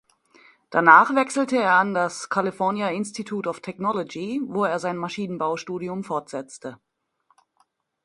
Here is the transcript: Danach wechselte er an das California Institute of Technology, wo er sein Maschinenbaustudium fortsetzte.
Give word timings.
Danach 0.71 1.13
wechselte 1.13 1.57
er 1.57 1.75
an 1.75 1.93
das 1.93 2.27
California 2.29 2.87
Institute 2.89 3.47
of 3.47 3.59
Technology, 3.59 4.41
wo 4.47 4.65
er 4.65 4.79
sein 4.79 4.97
Maschinenbaustudium 4.97 6.03
fortsetzte. 6.03 6.79